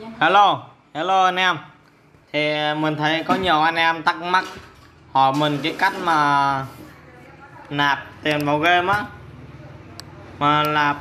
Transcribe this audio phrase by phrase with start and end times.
[0.00, 1.58] Hello, hello anh em.
[2.32, 4.44] Thì mình thấy có nhiều anh em thắc mắc
[5.12, 6.66] hỏi mình cái cách mà
[7.70, 9.04] nạp tiền vào game á.
[10.38, 10.96] Mà nạp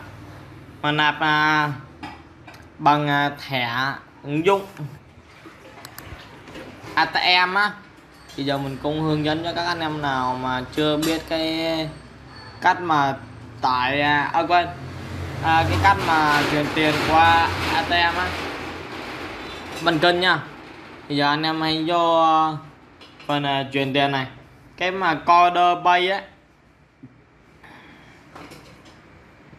[0.81, 1.69] mà nạp à,
[2.77, 3.93] bằng à, thẻ
[4.23, 4.65] ứng dụng
[6.93, 7.71] ATM á.
[8.35, 11.89] Thì giờ mình cũng hướng dẫn cho các anh em nào mà chưa biết cái
[12.61, 13.15] cách mà
[13.61, 14.67] tải à, à quên
[15.43, 18.27] à, cái cách mà chuyển tiền qua ATM á
[19.83, 20.43] bàn cân nha.
[21.07, 22.57] Thì giờ anh em hãy vô ờ,
[23.25, 24.27] phần uh, tiền này.
[24.77, 26.21] Cái mà Coder bay á.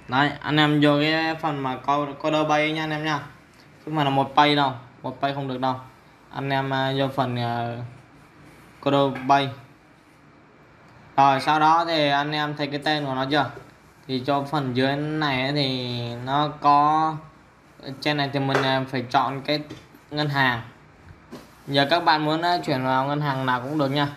[0.08, 1.76] Đấy anh em vô cái phần mà
[2.22, 3.20] Coder bay nha anh em nha.
[3.86, 4.72] Chứ mà là một pay đâu
[5.02, 5.74] một pay không được đâu.
[6.30, 7.84] Anh em uh, vô phần uh,
[8.80, 9.48] Coder bay,
[11.16, 13.50] rồi sau đó thì anh em thấy cái tên của nó chưa?
[14.08, 17.14] Thì cho phần dưới này thì nó có
[18.00, 18.56] trên này thì mình
[18.88, 19.60] phải chọn cái
[20.12, 20.62] ngân hàng.
[21.66, 24.08] Giờ các bạn muốn ờ, chuyển vào ngân hàng nào cũng được nha.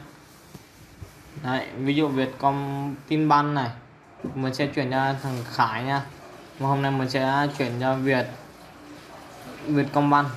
[1.44, 3.70] Đấy, ví dụ Vietcombank này
[4.36, 6.02] mình sẽ chuyển cho thằng Khải nha.
[6.60, 8.26] Mà hôm nay mình sẽ ờ, chuyển cho Việt
[9.68, 10.28] Vietcombank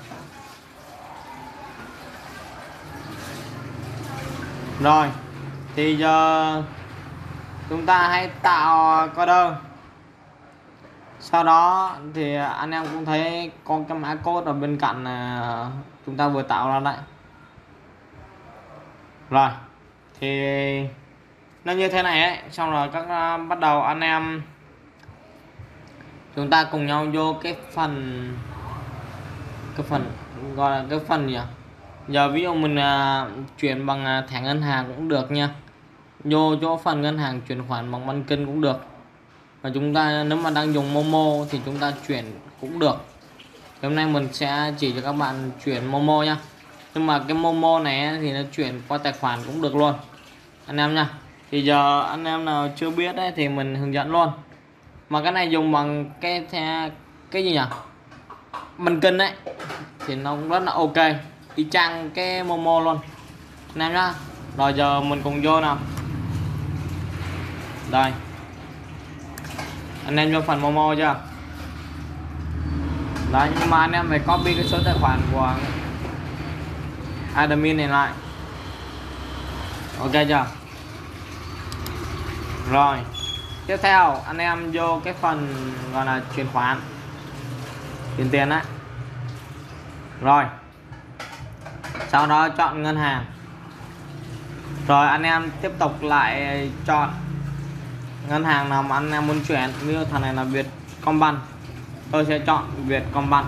[4.81, 5.09] rồi
[5.77, 6.63] thì giờ
[7.69, 9.68] chúng ta hãy tạo ờ, coder
[11.21, 15.05] sau đó thì anh em cũng thấy có cái mã code ở bên cạnh
[16.07, 16.97] chúng ta vừa tạo ra đấy.
[19.31, 19.51] Rồi,
[20.21, 20.31] thì
[21.65, 22.39] nó như thế này ấy.
[22.51, 24.43] Xong rồi các à, bắt đầu anh em
[26.37, 28.23] chúng ta cùng nhau vô cái phần
[29.77, 30.13] cái phần
[30.57, 31.45] gọi là cái phần gì ạ?
[32.09, 33.27] Giờ ví dụ mình à,
[33.59, 35.51] chuyển bằng à, thẻ ngân hàng cũng được nha.
[36.25, 38.85] Vô chỗ phần ngân hàng chuyển khoản bằng băng kinh cũng được
[39.63, 42.25] và chúng ta nếu mà đang dùng Momo thì chúng ta chuyển
[42.61, 43.05] cũng được.
[43.83, 46.37] Hôm nay mình sẽ chỉ cho các bạn chuyển Momo nha
[46.95, 49.95] nhưng mà cái Momo này thì nó chuyển qua tài khoản cũng được luôn.
[50.67, 51.11] Anh em nha
[51.51, 54.29] thì giờ anh em nào chưa biết đấy thì mình hướng dẫn luôn.
[55.09, 56.47] Mà cái này dùng bằng cái
[57.31, 57.61] cái gì nhỉ?
[58.79, 59.33] Mình cân đấy.
[60.07, 60.97] Thì nó cũng rất là ok.
[61.55, 62.99] Y chang cái Momo luôn.
[63.75, 64.15] Anh em nhá.
[64.57, 65.79] Rồi giờ mình cùng vô nào.
[67.91, 68.13] Đây
[70.09, 71.17] anh em vô phần Momo chưa?
[73.33, 75.55] Đấy, nhưng mà anh em phải copy cái số tài khoản của
[77.35, 78.11] admin này lại.
[80.01, 80.47] Ok chưa?
[82.71, 82.97] Rồi,
[83.67, 85.55] tiếp theo anh em vô cái phần
[85.93, 86.81] gọi là chuyển khoản,
[88.17, 88.63] chuyển tiền đấy.
[90.21, 90.45] Rồi,
[92.09, 93.25] sau đó chọn ngân hàng.
[94.87, 97.11] Rồi anh em tiếp tục lại chọn
[98.29, 101.39] ngân hàng nào mà anh em muốn chuyển, ví dụ thằng này là Vietcombank
[102.11, 103.47] tôi sẽ chọn Vietcombank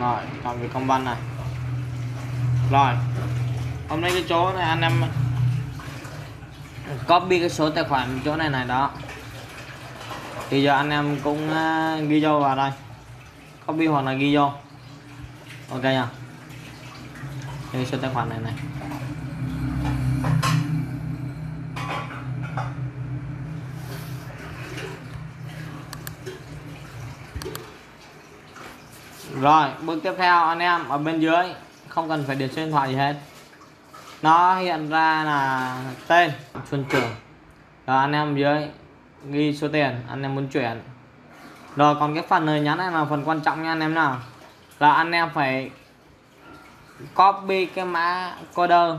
[0.00, 1.16] rồi, chọn Vietcombank này.
[2.70, 2.94] Rồi,
[3.88, 5.02] hôm nay cái chỗ này anh em
[7.08, 8.90] copy cái số tài khoản chỗ này này đó.
[10.50, 12.70] Thì giờ anh em cũng ờ, ghi vô vào đây.
[13.66, 14.52] Copy hoặc là ghi vô.
[15.70, 16.06] Ok nha
[17.72, 18.52] cái số tài khoản này này.
[29.40, 31.54] Rồi, bước tiếp theo, anh em, ở bên dưới.
[31.88, 33.16] Không cần phải điền số điện thoại gì hết.
[34.22, 36.30] Nó hiện ra là tên,
[36.70, 37.10] xuân trường.
[37.86, 38.68] Rồi, anh em dưới,
[39.30, 40.82] ghi số tiền, anh em muốn chuyển.
[41.76, 44.16] Rồi, còn cái phần lời nhắn này là phần quan trọng nha, anh em nào.
[44.78, 45.70] Là anh em phải
[47.14, 48.96] copy cái mã coder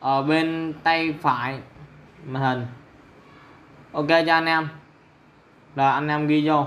[0.00, 1.60] ở bên tay phải
[2.24, 2.66] màn hình.
[3.92, 4.68] Ok cho anh em.
[5.74, 6.66] Là anh em ghi vô.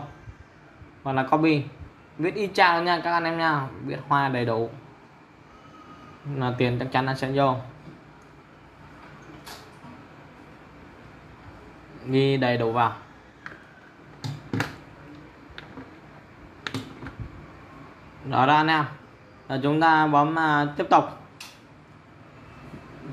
[1.04, 1.64] Hoặc là copy
[2.20, 3.68] viết y chang nha các anh em nha.
[3.86, 4.70] Viết hoa đầy đủ.
[6.36, 7.56] Là tiền chắc chắn anh sẽ vô.
[12.06, 12.94] Ghi đầy đủ vào.
[18.26, 18.86] Đó ra anh em
[19.48, 21.04] là chúng ta bấm uh, tiếp tục.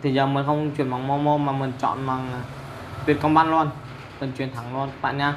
[0.02, 2.40] Thì giờ mình không chuyển bằng Momo mà mình chọn bằng à,
[3.06, 3.70] Vietcombank luôn.
[4.20, 5.34] Mình chuyển thẳng luôn các bạn nha.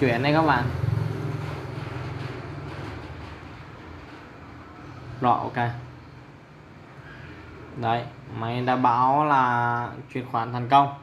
[0.00, 0.64] Chuyển đây các bạn.
[5.20, 5.68] Rồi ok.
[7.76, 8.04] Đấy,
[8.38, 10.94] máy đã báo là chuyển khoản thành công.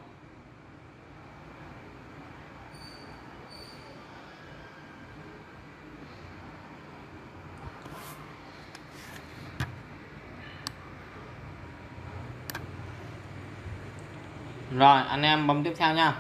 [14.78, 16.13] Rồi, anh em bấm tiếp theo nha.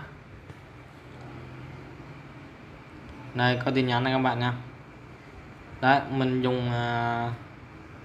[3.33, 4.53] Đây có tin nhắn này các bạn nha.
[5.81, 7.31] Đấy mình dùng à,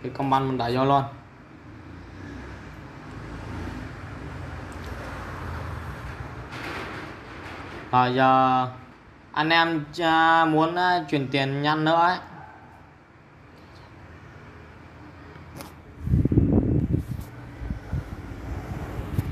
[0.03, 1.03] cái công ban mình đã vô luôn.
[7.93, 8.67] Rồi giờ
[9.33, 12.19] anh em à, muốn à, chuyển tiền nhanh nữa ấy.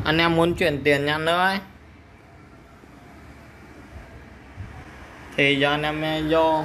[0.05, 1.59] Anh em muốn chuyển tiền nhanh nữa ấy.
[5.37, 6.65] Thì giờ anh em eh, vô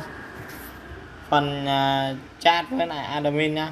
[1.30, 3.72] phần uh, chat với lại admin nhá.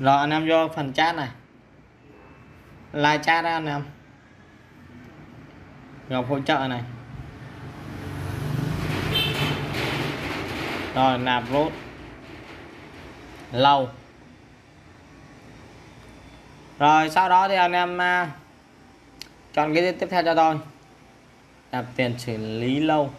[0.00, 1.28] Rồi anh em vô phần chat này.
[2.92, 3.82] Like chat đó anh em.
[6.08, 6.82] Ngọc hỗ trợ này.
[10.94, 11.72] Rồi nạp rốt
[13.52, 13.88] lâu.
[16.78, 18.28] Rồi sau đó thì anh em uh,
[19.54, 20.58] chọn cái tiếp theo cho tôi.
[21.72, 23.10] Nạp tiền xử lý lâu.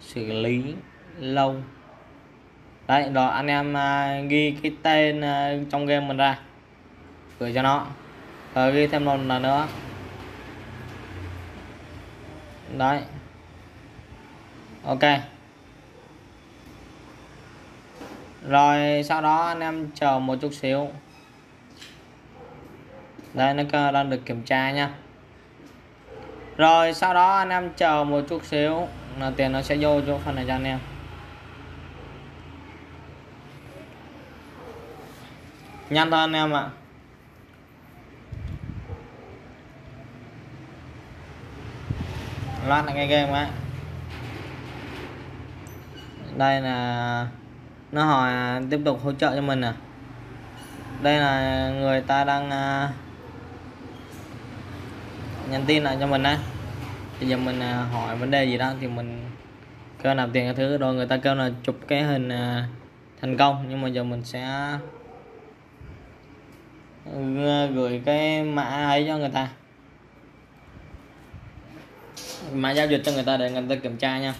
[0.00, 0.74] Xử lý
[1.18, 1.56] lâu.
[2.86, 6.38] Đấy rồi anh em uh, ghi cái tên uh, trong game mình ra.
[7.38, 7.86] Gửi cho nó.
[8.54, 9.66] Rồi ghi thêm một lần nữa.
[12.76, 13.02] Đấy.
[14.84, 15.02] Ok.
[18.48, 20.88] Rồi, sau đó anh em chờ một chút xíu.
[23.34, 24.90] Đây, nó đang được kiểm tra nha.
[26.56, 28.88] Rồi, sau đó anh em chờ một chút xíu
[29.18, 30.78] là tiền nó sẽ vô chỗ phần này cho anh em.
[35.90, 36.68] Nhanh thôi anh em ạ.
[42.66, 43.50] Loát lại cái game á.
[46.36, 47.26] Đây là
[47.92, 49.74] nó hỏi à, tiếp tục hỗ trợ cho mình à?
[51.02, 52.92] Đây là người ta đang à,
[55.50, 56.36] nhắn tin lại cho mình đấy
[57.20, 59.24] bây giờ mình à, hỏi vấn đề gì đó thì mình
[60.02, 60.78] kêu nạp tiền cái thứ.
[60.78, 62.68] Rồi người ta kêu là chụp cái hình à,
[63.20, 63.66] thành công.
[63.68, 64.78] Nhưng mà giờ mình sẽ à,
[67.74, 69.48] gửi cái mã ấy cho người ta.
[72.52, 74.34] Mã giao dịch cho người ta để người ta kiểm tra nha.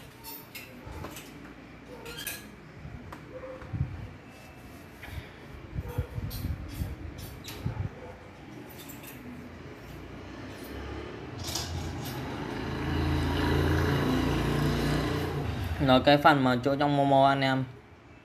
[15.86, 17.64] Nói cái phần mà chỗ trong Momo anh em.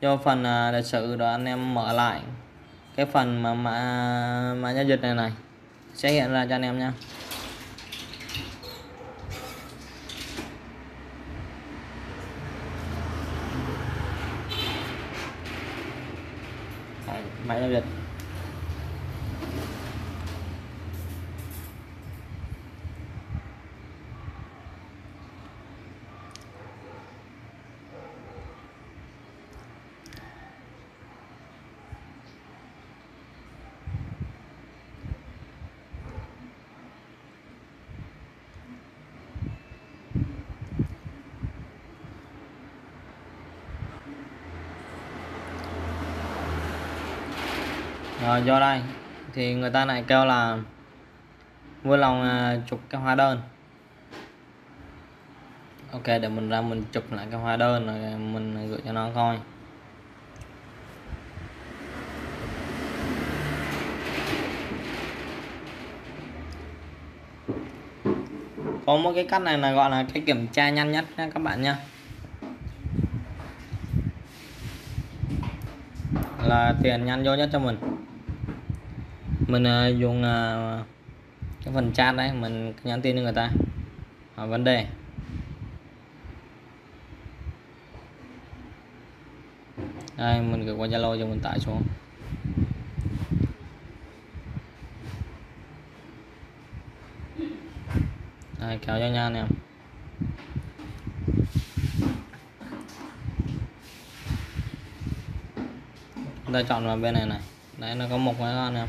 [0.01, 2.21] Do phần à, lịch sử đó anh em mở lại.
[2.95, 5.31] Cái phần mà mã mã giao dịch này này
[5.93, 6.93] sẽ hiện ra cho anh em nha.
[17.45, 18.00] Mã giao dịch.
[48.21, 48.81] Rồi do đây,
[49.33, 50.57] thì người ta lại kêu là
[51.83, 53.41] vui lòng à, chụp cái hóa đơn.
[55.91, 59.09] Ok, để mình ra mình chụp lại cái hóa đơn rồi mình gửi cho nó
[59.15, 59.37] coi.
[68.85, 71.43] Có một cái cách này là gọi là cái kiểm tra nhanh nhất nha các
[71.43, 71.77] bạn nha.
[76.43, 77.77] Là tiền nhanh vô nhất cho mình
[79.51, 80.85] mình uh, dùng uh,
[81.63, 83.49] cái phần chat đấy mình nhắn tin cho người ta.
[84.35, 84.87] Hỏi vấn đề.
[90.17, 91.83] Đây mình gửi qua zalo cho mình tải xuống.
[98.59, 99.47] Đây kéo cho nha anh em.
[106.45, 107.39] Chúng ta chọn vào bên này này.
[107.77, 108.87] Đấy nó có một cái anh em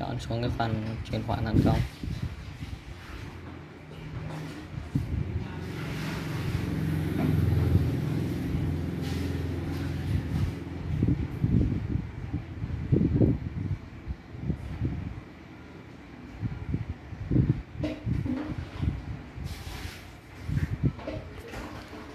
[0.00, 1.80] chọn xuống cái phần chuyển khoản thành công.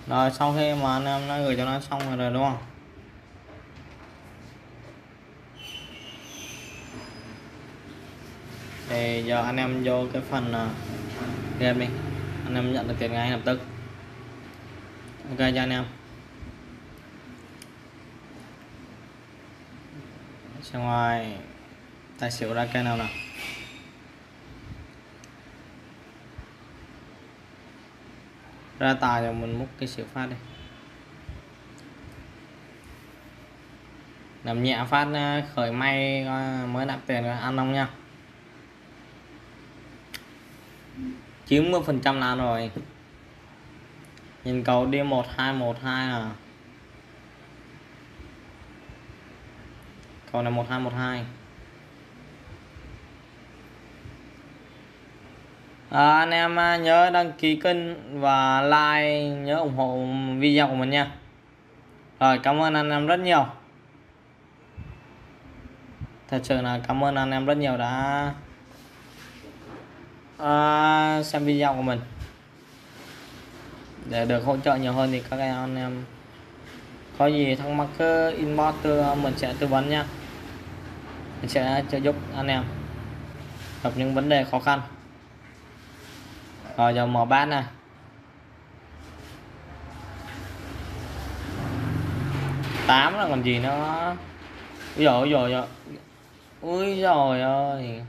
[0.08, 2.75] Rồi sau khi mà anh em đã gửi cho nó xong rồi, rồi đúng không?
[8.96, 10.72] Thì giờ anh em vô cái phần uh,
[11.60, 11.94] game đi.
[12.46, 13.62] Anh em nhận được tiền ngay lập tức.
[15.30, 15.86] Ok cho anh em.
[20.62, 21.38] Xem ngoài
[22.20, 23.08] tài xỉu ra cây nào nào.
[28.80, 30.36] Ra tài rồi mình múc cái xỉu phát đi.
[34.44, 37.88] Làm nhẹ phát ờ, khởi may ờ, mới nạp tiền ăn không nha.
[41.46, 42.72] 90 phần trăm là rồi.
[44.44, 46.30] Nhìn cầu đi một hai một hai à.
[50.32, 51.26] Cầu này một hai một hai.
[55.90, 57.78] À, anh em à, nhớ đăng ký kênh
[58.22, 60.06] và like nhớ ủng hộ
[60.40, 61.12] video của mình nha.
[62.20, 63.46] Rồi cảm ơn anh em rất nhiều.
[66.28, 68.34] Thật sự là cảm ơn anh em rất nhiều đã
[70.42, 72.00] uh, xem video của mình.
[74.10, 76.04] Để được hỗ trợ nhiều hơn thì các anh em
[77.18, 80.06] có gì thắc mắc cứ inbox tư mình sẽ tư vấn nha
[81.42, 82.64] mình sẽ trợ giúp anh em
[83.84, 84.82] gặp những vấn đề khó khăn.
[86.78, 87.64] Rồi giờ mở bát này.
[92.88, 94.16] Tám là còn gì nữa?
[94.98, 95.68] Rồi rồi dồi
[96.62, 98.02] ui rồi ơi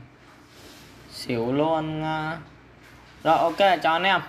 [1.27, 2.37] xỉu luôn à.
[3.23, 4.21] rồi ok chào anh em.